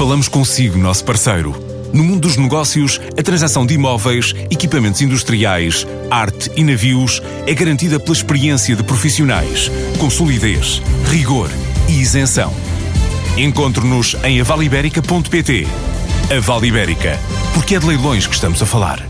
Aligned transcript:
Falamos 0.00 0.28
consigo, 0.28 0.78
nosso 0.78 1.04
parceiro. 1.04 1.54
No 1.92 2.02
mundo 2.02 2.20
dos 2.20 2.38
negócios, 2.38 2.98
a 3.18 3.22
transação 3.22 3.66
de 3.66 3.74
imóveis, 3.74 4.32
equipamentos 4.50 5.02
industriais, 5.02 5.86
arte 6.10 6.50
e 6.56 6.64
navios 6.64 7.20
é 7.46 7.52
garantida 7.52 8.00
pela 8.00 8.14
experiência 8.16 8.74
de 8.74 8.82
profissionais, 8.82 9.70
com 9.98 10.08
solidez, 10.08 10.80
rigor 11.10 11.50
e 11.86 12.00
isenção. 12.00 12.50
Encontre-nos 13.36 14.16
em 14.24 14.40
avaliberica.pt. 14.40 15.66
A 16.34 16.40
Vale 16.40 16.68
Ibérica, 16.68 17.18
porque 17.52 17.74
é 17.74 17.78
de 17.78 17.86
leilões 17.86 18.26
que 18.26 18.34
estamos 18.34 18.62
a 18.62 18.64
falar. 18.64 19.06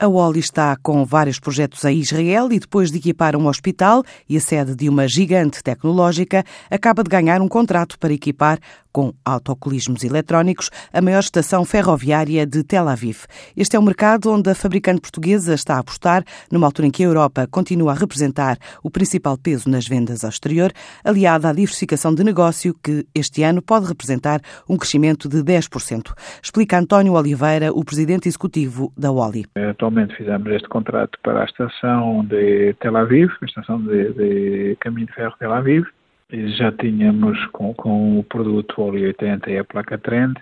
A 0.00 0.06
Wally 0.06 0.38
está 0.38 0.76
com 0.80 1.04
vários 1.04 1.40
projetos 1.40 1.84
em 1.84 1.98
Israel 1.98 2.52
e 2.52 2.60
depois 2.60 2.92
de 2.92 2.98
equipar 2.98 3.34
um 3.34 3.48
hospital 3.48 4.04
e 4.28 4.36
a 4.36 4.40
sede 4.40 4.76
de 4.76 4.88
uma 4.88 5.08
gigante 5.08 5.60
tecnológica, 5.60 6.44
acaba 6.70 7.02
de 7.02 7.10
ganhar 7.10 7.42
um 7.42 7.48
contrato 7.48 7.98
para 7.98 8.12
equipar 8.12 8.60
com 8.98 9.12
autocolismos 9.24 10.02
eletrónicos, 10.02 10.70
a 10.92 11.00
maior 11.00 11.20
estação 11.20 11.64
ferroviária 11.64 12.44
de 12.44 12.64
Tel 12.64 12.88
Aviv. 12.88 13.26
Este 13.56 13.76
é 13.76 13.78
um 13.78 13.84
mercado 13.84 14.28
onde 14.28 14.50
a 14.50 14.56
fabricante 14.56 15.00
portuguesa 15.00 15.54
está 15.54 15.76
a 15.76 15.78
apostar, 15.78 16.24
numa 16.50 16.66
altura 16.66 16.88
em 16.88 16.90
que 16.90 17.04
a 17.04 17.06
Europa 17.06 17.46
continua 17.48 17.92
a 17.92 17.94
representar 17.94 18.56
o 18.82 18.90
principal 18.90 19.38
peso 19.38 19.70
nas 19.70 19.86
vendas 19.86 20.24
ao 20.24 20.30
exterior, 20.30 20.72
aliada 21.04 21.48
à 21.48 21.52
diversificação 21.52 22.12
de 22.12 22.24
negócio 22.24 22.74
que 22.82 23.06
este 23.14 23.44
ano 23.44 23.62
pode 23.62 23.86
representar 23.86 24.40
um 24.68 24.76
crescimento 24.76 25.28
de 25.28 25.44
10%. 25.44 26.12
Explica 26.42 26.76
António 26.76 27.12
Oliveira, 27.12 27.72
o 27.72 27.84
presidente 27.84 28.26
executivo 28.26 28.92
da 28.98 29.12
Wally. 29.12 29.44
Atualmente 29.70 30.16
fizemos 30.16 30.50
este 30.50 30.68
contrato 30.68 31.16
para 31.22 31.42
a 31.42 31.44
estação 31.44 32.24
de 32.24 32.74
Tel 32.80 32.96
Aviv, 32.96 33.30
a 33.40 33.44
estação 33.44 33.80
de, 33.80 34.12
de 34.14 34.76
caminho 34.80 35.06
de 35.06 35.12
ferro 35.12 35.34
de 35.34 35.38
Tel 35.38 35.52
Aviv, 35.52 35.86
já 36.30 36.70
tínhamos 36.72 37.44
com, 37.46 37.72
com 37.74 38.18
o 38.18 38.24
produto 38.24 38.82
óleo 38.82 39.06
80 39.06 39.50
e 39.50 39.58
a 39.58 39.64
placa 39.64 39.96
Trend, 39.96 40.36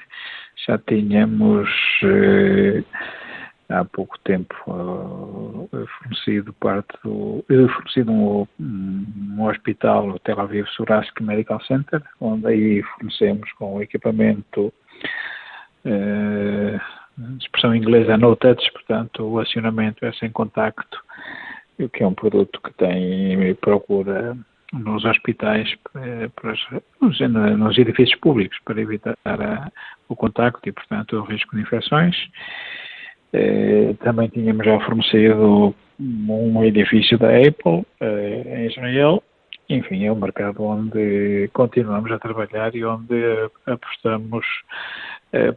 já 0.66 0.78
tínhamos 0.78 1.68
eh, 2.02 2.82
há 3.68 3.84
pouco 3.84 4.18
tempo 4.20 4.54
uh, 4.66 5.68
fornecido 5.98 6.52
parte 6.54 6.96
do 7.04 7.44
uh, 7.48 7.68
fornecido 7.68 8.10
um, 8.12 8.46
um, 8.58 9.44
hospital, 9.44 10.08
o 10.08 10.18
Tel 10.18 10.40
Aviv 10.40 10.66
Surask 10.68 11.20
Medical 11.20 11.60
Center, 11.62 12.02
onde 12.20 12.46
aí 12.46 12.82
fornecemos 12.82 13.50
com 13.52 13.76
o 13.76 13.82
equipamento 13.82 14.72
uh, 15.84 16.80
expressão 17.38 17.74
inglesa 17.74 18.16
no 18.16 18.34
touch, 18.36 18.72
portanto 18.72 19.22
o 19.22 19.38
acionamento 19.38 20.04
é 20.04 20.12
sem 20.12 20.30
contacto, 20.30 21.00
que 21.92 22.02
é 22.02 22.06
um 22.06 22.14
produto 22.14 22.60
que 22.60 22.72
tem 22.74 23.54
procura 23.56 24.36
nos 24.72 25.04
hospitais, 25.04 25.72
eh, 25.94 26.28
nos, 27.56 27.78
edifícios 27.78 28.18
públicos, 28.20 28.58
para 28.64 28.80
evitar 28.80 29.16
o 30.08 30.16
contacto 30.16 30.68
e, 30.68 30.72
portanto, 30.72 31.16
o 31.16 31.22
risco 31.22 31.54
de 31.54 31.62
infecções. 31.62 32.16
Eh, 33.32 33.94
também 34.02 34.28
tínhamos 34.28 34.64
já 34.64 34.78
fornecido 34.80 35.74
um 35.98 36.64
edifício 36.64 37.18
da 37.18 37.28
Apple 37.28 37.84
eh, 38.00 38.42
em 38.46 38.66
Israel. 38.66 39.22
Enfim, 39.68 40.04
é 40.04 40.12
um 40.12 40.16
mercado 40.16 40.62
onde 40.62 41.50
continuamos 41.52 42.10
a 42.12 42.18
trabalhar 42.18 42.74
e 42.74 42.84
onde 42.84 43.14
apostamos 43.66 44.46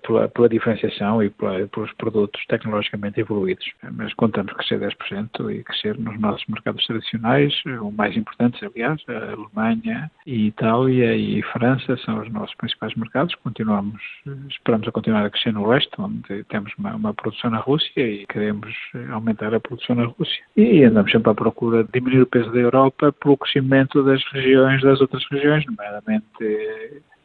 pela, 0.06 0.28
pela, 0.28 0.50
diferenciação 0.50 1.22
e 1.24 1.30
pela, 1.30 1.68
pelos 1.68 1.92
produtos 1.94 2.44
tecnologicamente 2.48 3.20
evoluídos. 3.20 3.66
Mas 3.92 4.14
contamos 4.14 4.54
crescer 4.54 4.80
10% 4.80 5.52
e 5.52 5.64
crescer 5.64 5.98
nos 5.98 6.20
nossos 6.20 6.46
mercados 6.48 6.86
tradicionais, 6.86 7.54
o 7.82 7.92
mais 7.92 8.16
importantes, 8.16 8.62
aliás, 8.64 9.02
a 9.08 9.34
Alemanha 9.34 10.12
e 10.26 10.48
Itália 10.48 11.16
e 11.16 11.42
França 11.44 11.98
são 11.98 12.22
os 12.22 12.32
nossos 12.32 12.56
principais 12.56 12.94
mercados. 12.96 13.36
Continuamos, 13.36 14.02
esperamos 14.50 14.88
a 14.88 14.92
continuar 14.92 15.26
a 15.26 15.30
crescer 15.30 15.54
no 15.54 15.68
leste, 15.68 15.92
onde 16.00 16.44
temos 16.46 16.72
uma, 16.78 16.96
uma 16.96 17.14
produção 17.14 17.50
na 17.50 17.60
Rússia 17.60 18.02
e 18.02 18.26
queremos 18.28 18.74
aumentar 19.12 19.54
a 19.54 19.60
produção 19.60 19.96
na 19.96 20.06
Rússia. 20.06 20.44
E 20.56 20.84
andamos 20.84 21.12
sempre 21.12 21.32
à 21.32 21.36
procura 21.36 21.84
de 21.84 21.92
diminuir 21.92 22.22
o 22.22 22.28
peso 22.28 22.52
da 22.52 22.60
Europa 22.60 23.12
pelo 23.14 23.38
crescimento 23.38 24.04
das 24.04 24.24
regiões, 24.32 24.82
das 24.82 25.02
outras 25.02 25.24
regiões, 25.32 25.66
nomeadamente 25.66 26.26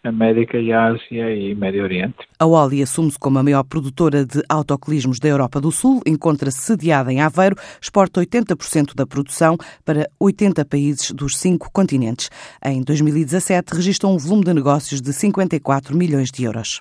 América 0.04 0.58
e 0.58 0.72
Ásia 0.72 1.34
e 1.34 1.54
Médio 1.54 1.82
Oriente. 1.82 2.16
A 2.38 2.46
Oli 2.46 2.82
assume-se 2.82 3.18
como 3.18 3.38
a 3.38 3.42
maior 3.42 3.64
produtora 3.64 4.24
de 4.24 4.42
autocolismos 4.48 5.18
da 5.18 5.28
Europa 5.28 5.60
do 5.60 5.72
Sul, 5.72 6.02
encontra-se 6.06 6.58
sediada 6.58 7.12
em 7.12 7.20
Aveiro, 7.20 7.56
exporta 7.80 8.20
80% 8.20 8.94
da 8.94 9.06
produção 9.06 9.56
para 9.84 10.08
80 10.20 10.64
países 10.64 11.10
dos 11.10 11.38
cinco 11.38 11.70
continentes. 11.72 12.30
Em 12.64 12.82
2017, 12.82 13.74
registrou 13.74 14.14
um 14.14 14.18
volume 14.18 14.44
de 14.44 14.52
negócios 14.52 15.00
de 15.00 15.12
54 15.12 15.96
milhões 15.96 16.30
de 16.30 16.44
euros. 16.44 16.80